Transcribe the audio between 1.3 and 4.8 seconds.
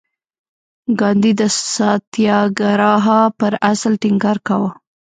د ساتیاګراها پر اصل ټینګار کاوه.